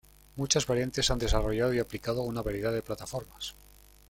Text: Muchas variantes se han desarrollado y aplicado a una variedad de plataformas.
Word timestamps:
Muchas 0.35 0.65
variantes 0.65 1.05
se 1.05 1.13
han 1.13 1.19
desarrollado 1.19 1.75
y 1.75 1.79
aplicado 1.79 2.21
a 2.21 2.25
una 2.25 2.41
variedad 2.41 2.73
de 2.73 2.81
plataformas. 2.81 3.53